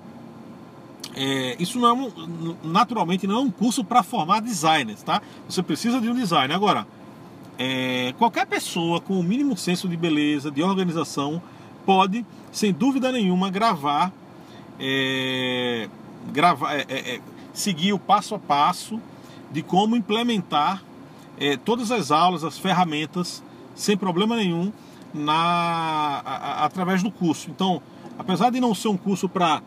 é, 1.15 1.55
isso 1.59 1.79
não 1.79 1.87
é 1.89 1.93
um, 1.93 2.55
naturalmente 2.63 3.27
não 3.27 3.35
é 3.37 3.39
um 3.39 3.51
curso 3.51 3.83
para 3.83 4.01
formar 4.03 4.41
designers, 4.41 5.03
tá? 5.03 5.21
Você 5.47 5.61
precisa 5.61 5.99
de 5.99 6.09
um 6.09 6.15
design. 6.15 6.53
Agora, 6.53 6.87
é, 7.57 8.13
qualquer 8.17 8.45
pessoa 8.45 9.01
com 9.01 9.19
o 9.19 9.23
mínimo 9.23 9.57
senso 9.57 9.87
de 9.87 9.97
beleza, 9.97 10.49
de 10.49 10.63
organização, 10.63 11.41
pode, 11.85 12.25
sem 12.51 12.71
dúvida 12.71 13.11
nenhuma, 13.11 13.49
gravar, 13.49 14.11
é, 14.79 15.89
gravar, 16.31 16.75
é, 16.75 16.85
é, 16.87 17.15
é, 17.15 17.21
seguir 17.53 17.93
o 17.93 17.99
passo 17.99 18.35
a 18.35 18.39
passo 18.39 18.99
de 19.51 19.61
como 19.61 19.95
implementar 19.95 20.83
todas 21.65 21.89
as 21.89 22.11
aulas, 22.11 22.43
as 22.43 22.59
ferramentas, 22.59 23.43
sem 23.75 23.97
problema 23.97 24.35
nenhum, 24.35 24.71
na, 25.13 25.33
a, 25.33 26.35
a, 26.35 26.65
através 26.65 27.03
do 27.03 27.11
curso. 27.11 27.49
Então, 27.49 27.81
apesar 28.17 28.49
de 28.49 28.59
não 28.59 28.73
ser 28.73 28.87
um 28.87 28.97
curso 28.97 29.27
para 29.27 29.61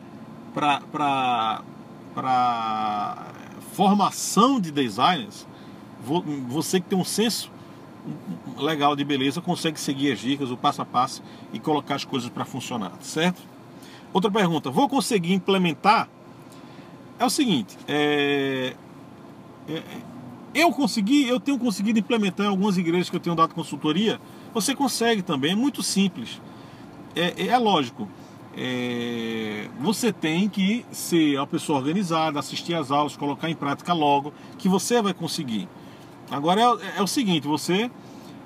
para 0.55 1.63
formação 3.73 4.61
de 4.61 4.71
designers, 4.71 5.47
você 6.49 6.81
que 6.81 6.89
tem 6.89 6.97
um 6.97 7.05
senso 7.05 7.51
legal 8.57 8.95
de 8.95 9.05
beleza 9.05 9.41
consegue 9.41 9.81
seguir 9.81 10.13
as 10.13 10.21
dicas, 10.21 10.51
o 10.51 10.57
passo 10.57 10.83
a 10.83 10.85
passo 10.85 11.23
e 11.53 11.59
colocar 11.59 11.97
as 11.97 12.05
coisas 12.05 12.29
para 12.29 12.45
funcionar, 12.45 12.93
certo? 13.01 13.43
Outra 14.13 14.31
pergunta: 14.31 14.71
vou 14.71 14.89
conseguir 14.89 15.33
implementar? 15.33 16.09
É 17.19 17.25
o 17.25 17.31
seguinte, 17.31 17.77
é, 17.89 18.75
é, 19.69 19.83
eu 20.55 20.71
consegui, 20.73 21.29
eu 21.29 21.41
tenho 21.41 21.59
conseguido 21.59 21.99
implementar 21.99 22.47
em 22.47 22.49
algumas 22.49 22.79
igrejas 22.79 23.11
que 23.11 23.17
eu 23.17 23.21
tenho 23.21 23.35
dado 23.35 23.55
consultoria. 23.55 24.21
Você 24.53 24.75
consegue 24.75 25.23
também, 25.23 25.53
é 25.53 25.57
muito 25.57 25.83
simples. 25.83 26.41
É, 27.17 27.47
é 27.47 27.59
lógico 27.59 28.09
é, 28.57 29.69
você 29.81 30.13
tem 30.13 30.49
que 30.49 30.85
ser 30.93 31.37
uma 31.37 31.47
pessoa 31.47 31.79
organizada, 31.79 32.39
assistir 32.39 32.75
às 32.75 32.91
aulas, 32.91 33.17
colocar 33.17 33.51
em 33.51 33.55
prática 33.55 33.93
logo, 33.93 34.33
que 34.59 34.69
você 34.69 35.03
vai 35.03 35.13
conseguir. 35.13 35.69
Agora 36.31 36.61
é, 36.61 36.99
é 36.99 37.03
o 37.03 37.07
seguinte, 37.07 37.47
você 37.47 37.91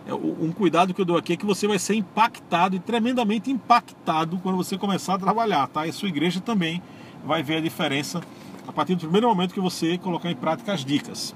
é, 0.06 0.14
um 0.14 0.50
cuidado 0.50 0.94
que 0.94 1.00
eu 1.00 1.04
dou 1.04 1.16
aqui 1.16 1.34
é 1.34 1.36
que 1.36 1.44
você 1.44 1.66
vai 1.66 1.78
ser 1.78 1.94
impactado 1.94 2.74
e 2.74 2.78
tremendamente 2.78 3.50
impactado 3.50 4.38
quando 4.38 4.56
você 4.56 4.78
começar 4.78 5.14
a 5.14 5.18
trabalhar, 5.18 5.66
tá? 5.68 5.86
E 5.86 5.90
a 5.90 5.92
sua 5.92 6.08
igreja 6.08 6.40
também 6.40 6.82
vai 7.24 7.42
ver 7.42 7.56
a 7.56 7.60
diferença 7.60 8.22
a 8.66 8.72
partir 8.72 8.94
do 8.94 9.00
primeiro 9.00 9.28
momento 9.28 9.52
que 9.52 9.60
você 9.60 9.98
colocar 9.98 10.30
em 10.30 10.36
prática 10.36 10.72
as 10.72 10.84
dicas. 10.84 11.34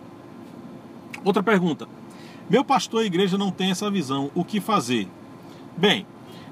Outra 1.25 1.43
pergunta. 1.43 1.89
Meu 2.49 2.65
pastor 2.65 3.03
e 3.03 3.07
igreja 3.07 3.39
não 3.39 3.51
tem 3.51 3.71
essa 3.71 3.91
visão. 3.91 4.31
O 4.35 4.45
que 4.45 4.61
fazer? 4.61 5.09
Bem, 5.77 6.07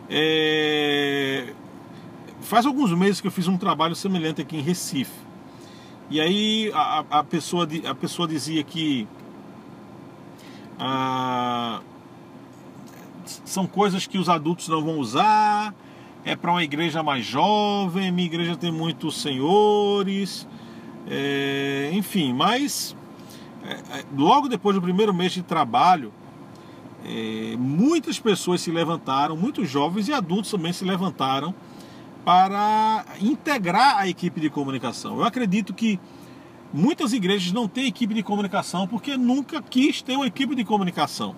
é, 0.09 1.53
Faz 2.41 2.67
alguns 2.67 2.93
meses 2.93 3.21
que 3.21 3.27
eu 3.27 3.31
fiz 3.31 3.47
um 3.47 3.57
trabalho 3.57 3.95
semelhante 3.95 4.41
aqui 4.41 4.57
em 4.57 4.61
Recife. 4.61 5.12
E 6.11 6.21
aí 6.21 6.71
a, 6.75 7.05
a 7.11 7.23
pessoa, 7.23 7.69
a 7.89 7.95
pessoa 7.95 8.27
dizia 8.27 8.62
que 8.65 9.07
ah, 10.79 11.81
são 13.45 13.67
coisas 13.67 14.07
que 14.07 14.19
os 14.19 14.29
adultos 14.29 14.67
não 14.69 14.83
vão 14.83 14.99
usar, 14.99 15.73
é 16.25 16.35
para 16.35 16.50
uma 16.50 16.65
igreja 16.65 17.03
mais 17.03 17.25
jovem, 17.25 18.11
minha 18.11 18.27
igreja 18.27 18.57
tem 18.57 18.73
muitos 18.73 19.21
senhores, 19.21 20.49
é, 21.07 21.91
enfim, 21.93 22.33
mas 22.33 22.97
logo 24.17 24.49
depois 24.49 24.75
do 24.75 24.83
primeiro 24.83 25.12
mês 25.12 25.33
de 25.33 25.43
trabalho, 25.43 26.12
é, 27.05 27.57
muitas 27.59 28.19
pessoas 28.19 28.61
se 28.61 28.71
levantaram, 28.71 29.37
muitos 29.37 29.69
jovens 29.69 30.09
e 30.09 30.12
adultos 30.12 30.50
também 30.50 30.73
se 30.73 30.85
levantaram 30.85 31.55
para 32.25 33.05
integrar 33.21 33.97
a 33.99 34.09
equipe 34.09 34.41
de 34.41 34.50
comunicação. 34.50 35.19
Eu 35.19 35.25
acredito 35.25 35.73
que 35.73 35.99
muitas 36.73 37.12
igrejas 37.12 37.53
não 37.53 37.67
têm 37.67 37.87
equipe 37.87 38.12
de 38.15 38.23
comunicação 38.23 38.87
porque 38.87 39.17
nunca 39.17 39.62
quis 39.62 40.03
ter 40.03 40.17
uma 40.17 40.27
equipe 40.27 40.55
de 40.55 40.65
comunicação. 40.65 41.35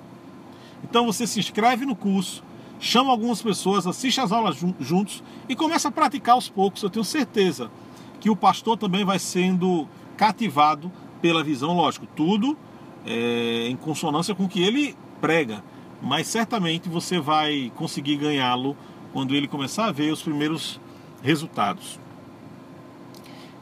Então 0.83 1.07
você 1.07 1.27
se 1.27 1.39
inscreve 1.39 1.87
no 1.87 1.95
curso, 1.95 2.43
chama 2.81 3.11
algumas 3.11 3.41
pessoas, 3.41 3.87
assiste 3.87 4.21
as 4.21 4.33
aulas 4.33 4.57
juntos 4.81 5.23
e 5.49 5.55
começa 5.55 5.89
a 5.89 5.93
praticar 5.93 6.35
aos 6.35 6.49
poucos. 6.49 6.83
Eu 6.83 6.91
tenho 6.91 7.05
certeza 7.05 7.71
que 8.21 8.29
o 8.29 8.37
pastor 8.37 8.77
também 8.77 9.05
vai 9.05 9.19
sendo 9.19 9.87
cativado 10.17 10.91
pela 11.23 11.43
visão, 11.43 11.75
lógico, 11.75 12.07
tudo 12.17 12.59
é, 13.07 13.69
em 13.69 13.76
consonância 13.76 14.35
com 14.35 14.45
o 14.45 14.49
que 14.49 14.62
ele 14.62 14.97
prega, 15.21 15.62
mas 16.02 16.26
certamente 16.26 16.88
você 16.88 17.21
vai 17.21 17.73
conseguir 17.76 18.17
ganhá-lo 18.17 18.76
quando 19.12 19.35
ele 19.35 19.47
começar 19.47 19.87
a 19.87 19.93
ver 19.93 20.12
os 20.12 20.21
primeiros 20.21 20.81
resultados. 21.23 21.99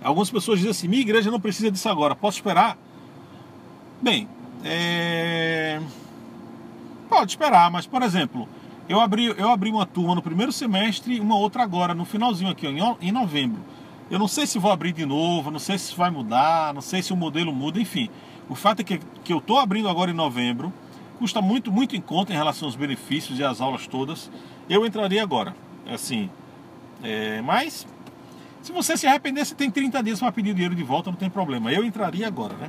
Algumas 0.03 0.31
pessoas 0.31 0.59
dizem 0.59 0.71
assim: 0.71 0.89
minha 0.89 1.03
igreja 1.03 1.31
não 1.31 1.39
precisa 1.39 1.71
disso 1.71 1.89
agora, 1.89 2.17
posso 2.17 2.39
esperar? 2.39 2.79
Bem, 4.01 4.27
é... 4.65 5.79
pode 7.11 7.33
esperar, 7.33 7.71
mas 7.71 7.87
por 7.87 8.01
exemplo, 8.01 8.49
eu 8.89 8.99
abri, 8.99 9.27
eu 9.27 9.51
abri 9.51 9.71
uma 9.71 9.85
turma 9.85 10.15
no 10.15 10.23
primeiro 10.23 10.51
semestre 10.51 11.17
e 11.17 11.21
uma 11.21 11.37
outra 11.37 11.63
agora, 11.63 11.93
no 11.93 12.07
finalzinho 12.07 12.51
aqui, 12.51 12.67
em 12.67 13.13
novembro. 13.13 13.61
Eu 14.11 14.19
não 14.19 14.27
sei 14.27 14.45
se 14.45 14.59
vou 14.59 14.73
abrir 14.73 14.93
de 14.93 15.07
novo, 15.07 15.53
não 15.53 15.61
sei 15.61 15.79
se 15.79 15.95
vai 15.95 16.11
mudar, 16.11 16.75
não 16.75 16.81
sei 16.81 17.01
se 17.01 17.13
o 17.13 17.17
modelo 17.17 17.53
muda, 17.53 17.81
enfim. 17.81 18.11
O 18.49 18.57
fato 18.57 18.81
é 18.81 18.85
que, 18.85 18.99
que 19.23 19.33
eu 19.33 19.39
estou 19.39 19.59
abrindo 19.59 19.89
agora 19.89 20.11
em 20.11 20.15
novembro, 20.15 20.73
custa 21.17 21.41
muito, 21.41 21.71
muito 21.71 21.95
em 21.95 22.01
conta 22.01 22.33
em 22.33 22.37
relação 22.37 22.67
aos 22.67 22.75
benefícios 22.75 23.39
e 23.39 23.45
às 23.45 23.61
aulas 23.61 23.87
todas. 23.87 24.29
Eu 24.69 24.85
entraria 24.85 25.23
agora, 25.23 25.55
assim. 25.89 26.29
É, 27.05 27.41
mas, 27.43 27.87
se 28.61 28.73
você 28.73 28.97
se 28.97 29.07
arrepender, 29.07 29.45
você 29.45 29.55
tem 29.55 29.71
30 29.71 30.03
dias 30.03 30.19
para 30.19 30.33
pedir 30.33 30.55
dinheiro 30.55 30.75
de 30.75 30.83
volta, 30.83 31.09
não 31.09 31.17
tem 31.17 31.31
problema. 31.31 31.73
Eu 31.73 31.85
entraria 31.85 32.27
agora, 32.27 32.55
né? 32.55 32.69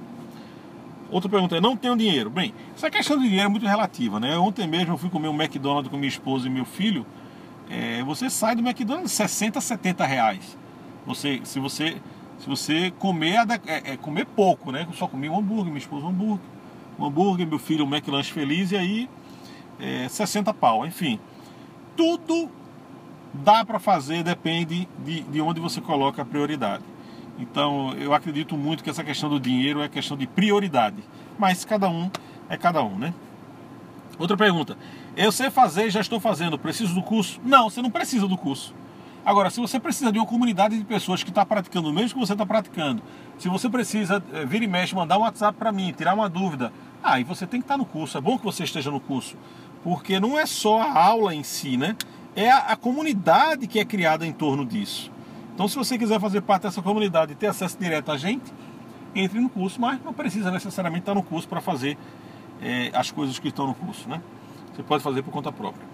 Outra 1.10 1.28
pergunta 1.28 1.58
é, 1.58 1.60
não 1.60 1.76
tenho 1.76 1.98
dinheiro. 1.98 2.30
Bem, 2.30 2.54
essa 2.76 2.92
questão 2.92 3.18
de 3.18 3.24
dinheiro 3.24 3.46
é 3.46 3.50
muito 3.50 3.66
relativa, 3.66 4.20
né? 4.20 4.38
Ontem 4.38 4.68
mesmo 4.68 4.94
eu 4.94 4.98
fui 4.98 5.10
comer 5.10 5.28
um 5.28 5.36
McDonald's 5.36 5.90
com 5.90 5.98
minha 5.98 6.08
esposa 6.08 6.46
e 6.46 6.52
meu 6.52 6.66
filho. 6.66 7.04
É, 7.68 8.04
você 8.04 8.30
sai 8.30 8.56
do 8.56 8.62
McDonald's 8.62 9.12
60, 9.12 9.60
70 9.60 10.06
reais. 10.06 10.58
Você, 11.06 11.42
se 11.44 11.60
você 11.60 11.98
se 12.40 12.48
você 12.48 12.92
comer, 12.98 13.36
é, 13.68 13.94
é, 13.94 13.98
comer 13.98 14.26
pouco, 14.26 14.72
né? 14.72 14.88
Eu 14.90 14.94
só 14.94 15.08
comi 15.08 15.30
um 15.30 15.38
hambúrguer, 15.38 15.66
minha 15.66 15.78
esposa 15.78 16.06
um 16.06 16.10
hambúrguer. 16.10 16.46
Um 16.98 17.06
hambúrguer, 17.06 17.48
meu 17.48 17.60
filho 17.60 17.86
um 17.86 17.88
McLanche 17.88 18.32
feliz 18.32 18.72
e 18.72 18.78
aí 18.78 19.10
é, 19.80 20.08
60 20.08 20.54
pau, 20.54 20.86
enfim 20.86 21.20
tudo 21.96 22.50
dá 23.34 23.64
para 23.64 23.80
fazer, 23.80 24.24
depende 24.24 24.88
de, 25.06 25.22
de 25.22 25.42
onde 25.42 25.60
você 25.60 25.80
coloca 25.80 26.22
a 26.22 26.26
prioridade. 26.26 26.84
Então 27.40 27.94
eu 27.94 28.14
acredito 28.14 28.58
muito 28.58 28.84
que 28.84 28.90
essa 28.90 29.04
questão 29.04 29.30
do 29.30 29.40
dinheiro 29.40 29.82
é 29.82 29.88
questão 29.88 30.18
de 30.18 30.28
prioridade, 30.28 31.04
mas 31.38 31.64
cada 31.64 31.90
um 31.90 32.10
é 32.50 32.58
cada 32.58 32.84
um, 32.84 32.98
né? 32.98 33.14
Outra 34.20 34.36
pergunta: 34.36 34.78
eu 35.16 35.32
sei 35.32 35.50
fazer, 35.50 35.90
já 35.90 36.02
estou 36.02 36.20
fazendo, 36.20 36.58
preciso 36.58 36.94
do 36.94 37.02
curso? 37.02 37.40
Não, 37.44 37.70
você 37.70 37.82
não 37.82 37.90
precisa 37.90 38.28
do 38.28 38.38
curso. 38.38 38.74
Agora, 39.26 39.50
se 39.50 39.60
você 39.60 39.80
precisa 39.80 40.12
de 40.12 40.18
uma 40.18 40.26
comunidade 40.26 40.78
de 40.78 40.84
pessoas 40.84 41.24
que 41.24 41.30
está 41.30 41.46
praticando 41.46 41.90
o 41.90 41.94
mesmo 41.94 42.20
que 42.20 42.26
você 42.26 42.34
está 42.34 42.46
praticando, 42.46 43.04
se 43.38 43.48
você 43.48 43.70
precisa 43.70 44.24
é, 44.34 44.46
vir 44.46 44.64
e 44.64 44.68
mexe, 44.68 44.96
mandar 44.96 45.18
um 45.18 45.22
WhatsApp 45.22 45.58
para 45.58 45.72
mim, 45.72 45.94
tirar 45.96 46.14
uma 46.14 46.28
dúvida, 46.28 46.74
aí 47.04 47.22
ah, 47.22 47.26
você 47.26 47.46
tem 47.46 47.60
que 47.60 47.66
estar 47.66 47.76
tá 47.76 47.78
no 47.78 47.86
curso. 47.86 48.18
É 48.18 48.22
bom 48.22 48.38
que 48.38 48.44
você 48.44 48.64
esteja 48.64 48.90
no 48.90 49.00
curso 49.00 49.38
porque 49.84 50.20
não 50.20 50.38
é 50.38 50.46
só 50.46 50.82
a 50.82 51.04
aula 51.04 51.34
em 51.34 51.44
si, 51.44 51.78
né? 51.78 51.96
É 52.36 52.50
a, 52.50 52.58
a, 52.58 52.76
comunidade 52.76 53.68
que 53.68 53.80
é 53.80 53.86
criada 53.86 54.26
em 54.26 54.32
torno 54.32 54.66
disso. 54.66 55.12
Então, 55.54 55.68
se 55.68 55.76
você 55.76 55.98
quiser 55.98 56.20
fazer 56.20 56.42
parte 56.42 56.64
dessa 56.64 56.82
comunidade 56.82 57.34
e 57.34 57.36
ter 57.36 57.48
acesso 57.48 57.78
direto 57.78 58.12
a 58.12 58.18
gente, 58.18 58.54
entre 59.14 59.40
no 59.40 59.50
curso, 59.50 59.82
mas 59.82 60.02
não 60.04 60.14
precisa 60.14 60.50
necessariamente 60.50 61.02
estar 61.02 61.14
no 61.14 61.24
curso 61.24 61.48
para 61.48 61.60
fazer 61.60 61.98
é, 62.62 62.92
as 62.94 63.12
coisas 63.12 63.38
que 63.38 63.50
estão 63.50 63.68
no 63.68 63.74
curso, 63.74 64.08
né? 64.08 64.22
Você 64.74 64.84
pode 64.84 65.04
fazer 65.04 65.22
por 65.24 65.32
conta 65.32 65.52
própria. 65.52 65.86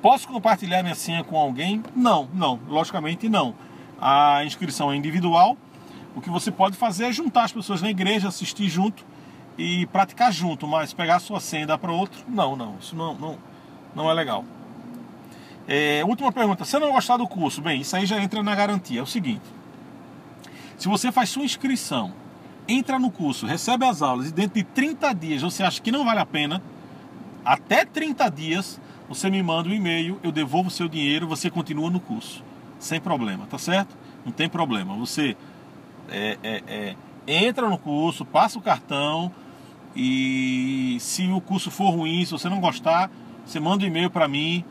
Posso 0.00 0.28
compartilhar 0.28 0.82
minha 0.82 0.94
senha 0.94 1.24
com 1.24 1.36
alguém? 1.36 1.82
Não, 1.94 2.28
não, 2.32 2.60
logicamente 2.68 3.28
não. 3.28 3.54
A 4.00 4.44
inscrição 4.44 4.92
é 4.92 4.96
individual. 4.96 5.56
O 6.14 6.20
que 6.20 6.30
você 6.30 6.52
pode 6.52 6.76
fazer 6.76 7.06
é 7.06 7.12
juntar 7.12 7.44
as 7.44 7.52
pessoas 7.52 7.82
na 7.82 7.90
igreja, 7.90 8.28
assistir 8.28 8.68
junto 8.68 9.04
e 9.56 9.86
praticar 9.86 10.32
junto, 10.32 10.68
mas 10.68 10.92
pegar 10.92 11.16
a 11.16 11.20
sua 11.20 11.40
senha 11.40 11.64
e 11.64 11.66
dar 11.66 11.78
para 11.78 11.90
outro, 11.90 12.20
não, 12.28 12.54
não, 12.54 12.76
isso 12.80 12.94
não, 12.94 13.14
não, 13.14 13.38
não 13.94 14.08
é 14.08 14.14
legal. 14.14 14.44
É, 15.66 16.02
última 16.04 16.30
pergunta, 16.30 16.64
se 16.64 16.78
não 16.78 16.92
gostar 16.92 17.16
do 17.16 17.26
curso, 17.26 17.60
bem, 17.60 17.80
isso 17.80 17.94
aí 17.96 18.06
já 18.06 18.22
entra 18.22 18.42
na 18.42 18.54
garantia. 18.54 19.00
É 19.00 19.02
o 19.02 19.06
seguinte: 19.06 19.42
se 20.78 20.86
você 20.86 21.10
faz 21.10 21.28
sua 21.28 21.44
inscrição, 21.44 22.12
entra 22.68 23.00
no 23.00 23.10
curso, 23.10 23.46
recebe 23.46 23.84
as 23.84 24.00
aulas 24.00 24.28
e 24.28 24.32
dentro 24.32 24.54
de 24.54 24.62
30 24.62 25.12
dias 25.12 25.42
você 25.42 25.64
acha 25.64 25.82
que 25.82 25.90
não 25.90 26.04
vale 26.04 26.20
a 26.20 26.26
pena, 26.26 26.62
até 27.44 27.84
30 27.84 28.30
dias 28.30 28.80
você 29.08 29.30
me 29.30 29.42
manda 29.42 29.68
um 29.68 29.72
e-mail, 29.72 30.20
eu 30.22 30.30
devolvo 30.30 30.68
o 30.68 30.70
seu 30.70 30.88
dinheiro, 30.88 31.26
você 31.26 31.50
continua 31.50 31.90
no 31.90 31.98
curso, 31.98 32.44
sem 32.78 33.00
problema, 33.00 33.46
tá 33.46 33.58
certo? 33.58 33.96
Não 34.24 34.32
tem 34.32 34.48
problema. 34.48 34.94
Você 34.96 35.36
é, 36.10 36.36
é, 36.42 36.62
é, 36.66 36.96
entra 37.26 37.68
no 37.68 37.78
curso, 37.78 38.24
passa 38.24 38.58
o 38.58 38.62
cartão, 38.62 39.32
e 39.96 40.98
se 41.00 41.26
o 41.26 41.40
curso 41.40 41.70
for 41.70 41.90
ruim, 41.90 42.24
se 42.24 42.32
você 42.32 42.48
não 42.48 42.60
gostar, 42.60 43.10
você 43.44 43.58
manda 43.58 43.84
um 43.84 43.88
e-mail 43.88 44.10
para 44.10 44.28
mim. 44.28 44.64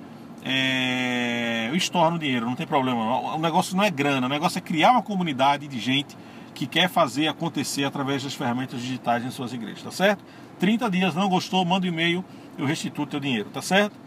é, 0.45 1.67
eu 1.69 1.75
estorno 1.75 2.17
dinheiro, 2.17 2.45
não 2.45 2.55
tem 2.55 2.67
problema. 2.67 3.35
O 3.35 3.39
negócio 3.39 3.75
não 3.75 3.83
é 3.83 3.89
grana, 3.89 4.27
o 4.27 4.29
negócio 4.29 4.57
é 4.57 4.61
criar 4.61 4.91
uma 4.91 5.01
comunidade 5.01 5.67
de 5.67 5.79
gente 5.79 6.15
que 6.53 6.65
quer 6.65 6.89
fazer 6.89 7.27
acontecer 7.27 7.83
através 7.83 8.23
das 8.23 8.33
ferramentas 8.33 8.81
digitais 8.81 9.25
em 9.25 9.29
suas 9.29 9.51
igrejas, 9.51 9.83
tá 9.83 9.91
certo? 9.91 10.23
30 10.59 10.89
dias, 10.89 11.13
não 11.13 11.27
gostou, 11.29 11.63
manda 11.65 11.85
um 11.85 11.89
e-mail, 11.89 12.23
eu 12.57 12.65
restituo 12.65 13.05
teu 13.05 13.19
dinheiro, 13.19 13.49
tá 13.49 13.61
certo? 13.61 14.06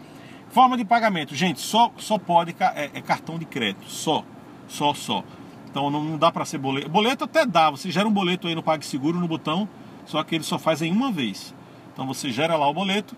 Forma 0.51 0.75
de 0.75 0.83
pagamento, 0.83 1.33
gente, 1.33 1.61
só, 1.61 1.91
só 1.97 2.17
pode, 2.17 2.53
é, 2.75 2.91
é 2.93 3.01
cartão 3.01 3.39
de 3.39 3.45
crédito, 3.45 3.89
só, 3.89 4.25
só, 4.67 4.93
só. 4.93 5.23
Então 5.69 5.89
não 5.89 6.17
dá 6.17 6.29
para 6.29 6.43
ser 6.43 6.57
boleto. 6.57 6.89
Boleto 6.89 7.23
até 7.23 7.45
dá, 7.45 7.69
você 7.69 7.89
gera 7.89 8.05
um 8.05 8.11
boleto 8.11 8.47
aí 8.47 8.53
no 8.53 8.61
PagSeguro, 8.61 9.17
no 9.17 9.29
botão, 9.29 9.67
só 10.05 10.21
que 10.23 10.35
ele 10.35 10.43
só 10.43 10.59
faz 10.59 10.81
em 10.81 10.91
uma 10.91 11.09
vez. 11.09 11.55
Então 11.93 12.05
você 12.05 12.29
gera 12.31 12.57
lá 12.57 12.67
o 12.67 12.73
boleto, 12.73 13.15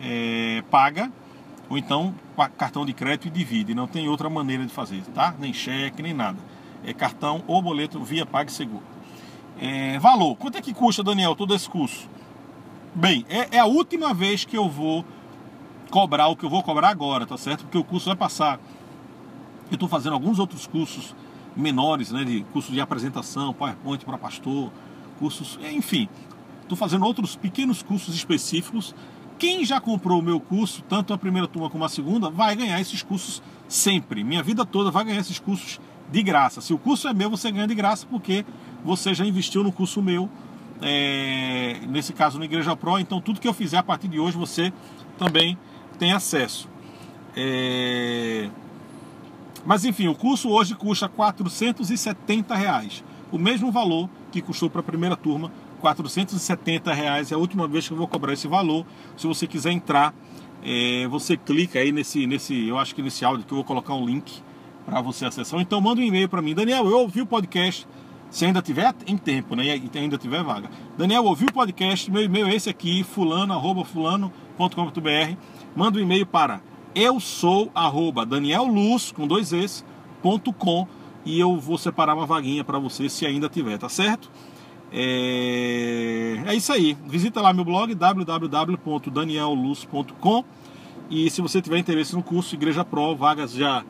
é, 0.00 0.64
paga, 0.72 1.12
ou 1.70 1.78
então 1.78 2.12
cartão 2.58 2.84
de 2.84 2.92
crédito 2.92 3.28
e 3.28 3.30
divide. 3.30 3.76
Não 3.76 3.86
tem 3.86 4.08
outra 4.08 4.28
maneira 4.28 4.66
de 4.66 4.72
fazer, 4.72 5.02
tá? 5.14 5.36
Nem 5.38 5.52
cheque, 5.52 6.02
nem 6.02 6.12
nada. 6.12 6.38
É 6.84 6.92
cartão 6.92 7.44
ou 7.46 7.62
boleto 7.62 8.02
via 8.02 8.26
PagSeguro. 8.26 8.82
É, 9.60 10.00
valor. 10.00 10.34
Quanto 10.34 10.58
é 10.58 10.60
que 10.60 10.74
custa, 10.74 11.04
Daniel, 11.04 11.36
todo 11.36 11.54
esse 11.54 11.70
curso? 11.70 12.10
Bem, 12.92 13.24
é, 13.28 13.56
é 13.56 13.60
a 13.60 13.66
última 13.66 14.12
vez 14.12 14.44
que 14.44 14.56
eu 14.56 14.68
vou 14.68 15.04
cobrar 15.92 16.28
o 16.28 16.34
que 16.34 16.42
eu 16.42 16.48
vou 16.48 16.62
cobrar 16.62 16.88
agora, 16.88 17.26
tá 17.26 17.36
certo? 17.36 17.64
Porque 17.64 17.76
o 17.76 17.84
curso 17.84 18.06
vai 18.06 18.16
passar. 18.16 18.58
Eu 19.70 19.74
estou 19.74 19.86
fazendo 19.86 20.14
alguns 20.14 20.38
outros 20.38 20.66
cursos 20.66 21.14
menores, 21.54 22.10
né? 22.10 22.24
De 22.24 22.42
curso 22.44 22.72
de 22.72 22.80
apresentação, 22.80 23.52
PowerPoint 23.52 24.02
para 24.02 24.16
pastor, 24.16 24.72
cursos, 25.18 25.58
enfim. 25.70 26.08
Estou 26.62 26.78
fazendo 26.78 27.04
outros 27.04 27.36
pequenos 27.36 27.82
cursos 27.82 28.14
específicos. 28.14 28.94
Quem 29.38 29.66
já 29.66 29.80
comprou 29.80 30.20
o 30.20 30.22
meu 30.22 30.40
curso, 30.40 30.82
tanto 30.88 31.12
a 31.12 31.18
primeira 31.18 31.46
turma 31.46 31.68
como 31.68 31.84
a 31.84 31.90
segunda, 31.90 32.30
vai 32.30 32.56
ganhar 32.56 32.80
esses 32.80 33.02
cursos 33.02 33.42
sempre. 33.68 34.24
Minha 34.24 34.42
vida 34.42 34.64
toda 34.64 34.90
vai 34.90 35.04
ganhar 35.04 35.20
esses 35.20 35.38
cursos 35.38 35.78
de 36.10 36.22
graça. 36.22 36.62
Se 36.62 36.72
o 36.72 36.78
curso 36.78 37.06
é 37.06 37.12
meu, 37.12 37.28
você 37.28 37.52
ganha 37.52 37.66
de 37.66 37.74
graça 37.74 38.06
porque 38.08 38.46
você 38.82 39.12
já 39.12 39.26
investiu 39.26 39.62
no 39.62 39.70
curso 39.70 40.00
meu, 40.00 40.30
é, 40.80 41.80
nesse 41.86 42.14
caso 42.14 42.38
no 42.38 42.44
Igreja 42.44 42.74
Pro. 42.74 42.98
Então, 42.98 43.20
tudo 43.20 43.40
que 43.40 43.48
eu 43.48 43.52
fizer 43.52 43.76
a 43.76 43.82
partir 43.82 44.08
de 44.08 44.18
hoje, 44.18 44.38
você 44.38 44.72
também 45.18 45.58
tem 46.02 46.12
acesso. 46.12 46.68
É... 47.36 48.50
Mas 49.64 49.84
enfim, 49.84 50.08
o 50.08 50.16
curso 50.16 50.50
hoje 50.50 50.74
custa 50.74 51.08
470 51.08 52.56
reais, 52.56 53.04
o 53.30 53.38
mesmo 53.38 53.70
valor 53.70 54.10
que 54.32 54.42
custou 54.42 54.68
para 54.68 54.80
a 54.80 54.82
primeira 54.82 55.14
turma, 55.14 55.52
470 55.80 56.92
reais 56.92 57.30
é 57.30 57.36
a 57.36 57.38
última 57.38 57.68
vez 57.68 57.86
que 57.86 57.92
eu 57.92 57.96
vou 57.96 58.08
cobrar 58.08 58.32
esse 58.32 58.48
valor. 58.48 58.84
Se 59.16 59.28
você 59.28 59.46
quiser 59.46 59.70
entrar, 59.70 60.12
é, 60.64 61.06
você 61.06 61.36
clica 61.36 61.78
aí 61.78 61.92
nesse, 61.92 62.26
nesse, 62.26 62.66
eu 62.66 62.76
acho 62.80 62.96
que 62.96 63.02
nesse 63.02 63.24
áudio 63.24 63.46
que 63.46 63.52
eu 63.52 63.56
vou 63.56 63.64
colocar 63.64 63.94
um 63.94 64.04
link 64.04 64.42
para 64.84 65.00
você 65.00 65.24
acessar. 65.24 65.60
Então 65.60 65.80
manda 65.80 66.00
um 66.00 66.04
e-mail 66.04 66.28
para 66.28 66.42
mim, 66.42 66.52
Daniel, 66.52 66.84
eu 66.86 66.98
ouvi 66.98 67.20
o 67.20 67.26
podcast, 67.26 67.86
se 68.28 68.44
ainda 68.44 68.60
tiver 68.60 68.92
em 69.06 69.16
tempo, 69.16 69.54
né, 69.54 69.66
e 69.66 69.98
ainda 69.98 70.18
tiver 70.18 70.42
vaga. 70.42 70.68
Daniel, 70.98 71.24
ouvi 71.26 71.44
o 71.44 71.52
podcast, 71.52 72.10
meu 72.10 72.24
e-mail 72.24 72.48
é 72.48 72.56
esse 72.56 72.68
aqui, 72.68 73.04
fulano, 73.04 73.52
arroba 73.52 73.84
fulano.com.br. 73.84 75.36
Manda 75.74 75.98
um 75.98 76.02
e-mail 76.02 76.26
para 76.26 76.60
eu 76.94 77.18
sou 77.18 77.70
arroba 77.74 78.26
danielluz 78.26 79.10
com 79.12 79.26
dois 79.26 79.50
es, 79.52 79.82
ponto 80.22 80.52
com, 80.52 80.86
e 81.24 81.40
eu 81.40 81.58
vou 81.58 81.78
separar 81.78 82.14
uma 82.14 82.26
vaguinha 82.26 82.62
para 82.62 82.78
você 82.78 83.08
se 83.08 83.24
ainda 83.24 83.48
tiver, 83.48 83.78
tá 83.78 83.88
certo? 83.88 84.30
É... 84.92 86.42
é 86.46 86.54
isso 86.54 86.70
aí. 86.72 86.94
Visita 87.06 87.40
lá 87.40 87.54
meu 87.54 87.64
blog 87.64 87.94
www.danielluz.com 87.94 90.44
e 91.10 91.30
se 91.30 91.40
você 91.40 91.62
tiver 91.62 91.78
interesse 91.78 92.14
no 92.14 92.22
curso 92.22 92.54
Igreja 92.54 92.84
Pro, 92.84 93.16
vagas 93.16 93.52
já 93.52 93.82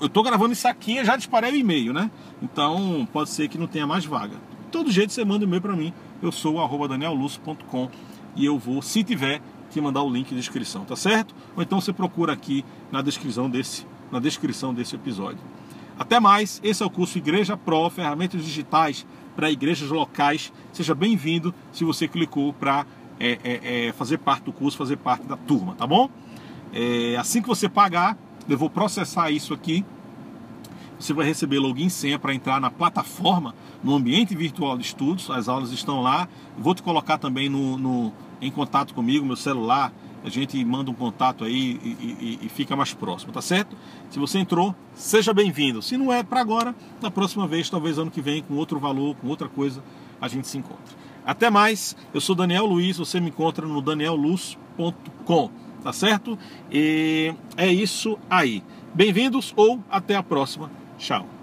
eu 0.00 0.08
tô 0.08 0.22
gravando 0.22 0.52
isso 0.52 0.68
aqui 0.68 0.98
e 0.98 1.04
já 1.04 1.16
disparei 1.16 1.50
o 1.50 1.56
e-mail, 1.56 1.92
né? 1.92 2.10
Então 2.42 3.08
pode 3.12 3.30
ser 3.30 3.48
que 3.48 3.56
não 3.56 3.66
tenha 3.66 3.86
mais 3.86 4.04
vaga. 4.04 4.34
De 4.34 4.70
todo 4.70 4.90
jeito 4.90 5.12
você 5.12 5.24
manda 5.24 5.44
um 5.44 5.48
e-mail 5.48 5.62
para 5.62 5.74
mim. 5.74 5.92
Eu 6.22 6.30
sou 6.30 6.56
o 6.56 6.88
danielluz.com 6.88 7.88
e 8.34 8.44
eu 8.44 8.58
vou, 8.58 8.82
se 8.82 9.02
tiver, 9.02 9.40
te 9.76 9.80
mandar 9.80 10.02
o 10.02 10.10
link 10.10 10.28
de 10.30 10.38
inscrição, 10.38 10.86
tá 10.86 10.96
certo? 10.96 11.34
Ou 11.54 11.62
então 11.62 11.80
você 11.80 11.92
procura 11.92 12.32
aqui 12.32 12.64
na 12.90 13.02
descrição 13.02 13.50
desse, 13.50 13.86
na 14.10 14.18
descrição 14.18 14.72
desse 14.72 14.94
episódio. 14.94 15.38
Até 15.98 16.18
mais, 16.18 16.60
esse 16.64 16.82
é 16.82 16.86
o 16.86 16.90
curso 16.90 17.18
Igreja 17.18 17.58
Pro, 17.58 17.90
ferramentas 17.90 18.42
digitais 18.42 19.06
para 19.34 19.50
igrejas 19.50 19.90
locais. 19.90 20.50
Seja 20.72 20.94
bem-vindo 20.94 21.54
se 21.72 21.84
você 21.84 22.08
clicou 22.08 22.54
para 22.54 22.86
é, 23.20 23.38
é, 23.44 23.88
é, 23.88 23.92
fazer 23.92 24.18
parte 24.18 24.44
do 24.44 24.52
curso, 24.52 24.78
fazer 24.78 24.96
parte 24.96 25.26
da 25.26 25.36
turma, 25.36 25.74
tá 25.74 25.86
bom? 25.86 26.08
É, 26.72 27.16
assim 27.16 27.42
que 27.42 27.48
você 27.48 27.68
pagar, 27.68 28.16
eu 28.48 28.56
vou 28.56 28.70
processar 28.70 29.30
isso 29.30 29.52
aqui. 29.52 29.84
Você 30.98 31.12
vai 31.12 31.26
receber 31.26 31.58
login 31.58 31.90
senha 31.90 32.18
para 32.18 32.34
entrar 32.34 32.58
na 32.58 32.70
plataforma, 32.70 33.54
no 33.84 33.94
ambiente 33.94 34.34
virtual 34.34 34.78
de 34.78 34.84
estudos. 34.84 35.30
As 35.30 35.46
aulas 35.46 35.70
estão 35.70 36.00
lá. 36.00 36.26
Vou 36.56 36.74
te 36.74 36.82
colocar 36.82 37.18
também 37.18 37.50
no, 37.50 37.76
no 37.76 38.12
em 38.40 38.50
contato 38.50 38.94
comigo, 38.94 39.24
meu 39.24 39.36
celular. 39.36 39.92
A 40.24 40.28
gente 40.28 40.62
manda 40.64 40.90
um 40.90 40.94
contato 40.94 41.44
aí 41.44 41.78
e, 41.82 41.88
e, 41.88 42.38
e 42.42 42.48
fica 42.48 42.74
mais 42.74 42.92
próximo, 42.92 43.32
tá 43.32 43.40
certo? 43.40 43.76
Se 44.10 44.18
você 44.18 44.38
entrou, 44.38 44.74
seja 44.94 45.32
bem-vindo. 45.32 45.80
Se 45.80 45.96
não 45.96 46.12
é 46.12 46.22
para 46.22 46.40
agora, 46.40 46.74
na 47.00 47.10
próxima 47.10 47.46
vez, 47.46 47.70
talvez 47.70 47.96
ano 47.98 48.10
que 48.10 48.20
vem, 48.20 48.42
com 48.42 48.54
outro 48.54 48.80
valor, 48.80 49.14
com 49.16 49.28
outra 49.28 49.48
coisa, 49.48 49.82
a 50.20 50.26
gente 50.26 50.48
se 50.48 50.58
encontra. 50.58 50.96
Até 51.24 51.48
mais, 51.48 51.96
eu 52.12 52.20
sou 52.20 52.34
Daniel 52.34 52.66
Luiz, 52.66 52.98
você 52.98 53.20
me 53.20 53.28
encontra 53.28 53.66
no 53.66 53.80
danielluz.com 53.80 55.50
tá 55.86 55.92
certo? 55.92 56.36
E 56.70 57.32
é 57.56 57.68
isso 57.72 58.18
aí. 58.28 58.60
Bem-vindos 58.92 59.54
ou 59.56 59.80
até 59.88 60.16
a 60.16 60.22
próxima. 60.22 60.68
Tchau. 60.98 61.35